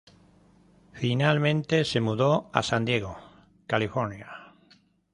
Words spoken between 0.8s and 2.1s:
Finalmente se